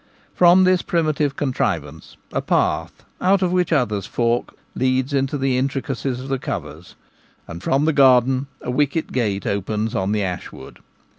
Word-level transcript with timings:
From 0.33 0.63
this 0.63 0.81
primitive 0.81 1.35
contrivance 1.35 2.17
a 2.33 2.41
path, 2.41 3.03
out 3.21 3.43
of 3.43 3.51
which 3.51 3.71
others 3.71 4.07
fork, 4.07 4.55
leads 4.73 5.13
into 5.13 5.37
the 5.37 5.59
intricacies 5.59 6.19
of 6.19 6.27
the 6.27 6.39
covers, 6.39 6.95
and 7.47 7.61
from 7.61 7.85
the 7.85 7.93
garden 7.93 8.47
a 8.61 8.71
wicket 8.71 9.11
gate 9.11 9.45
opens 9.45 9.93
on 9.93 10.11
the 10.11 10.23
ash 10.23 10.45
B 10.49 10.57
The 10.57 10.57
Gamekeeper 10.57 10.69
at 10.69 10.75
Home. 10.77 10.83
wood. 10.83 10.83